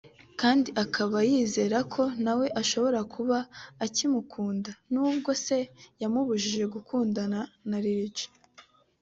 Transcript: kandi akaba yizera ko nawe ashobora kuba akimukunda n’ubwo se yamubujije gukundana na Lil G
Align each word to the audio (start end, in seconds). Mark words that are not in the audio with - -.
kandi 0.41 0.69
akaba 0.83 1.17
yizera 1.29 1.77
ko 1.93 2.03
nawe 2.23 2.47
ashobora 2.61 2.99
kuba 3.13 3.37
akimukunda 3.85 4.71
n’ubwo 4.91 5.31
se 5.45 5.57
yamubujije 6.01 6.63
gukundana 6.73 7.39
na 7.69 7.77
Lil 7.83 8.01
G 8.15 8.17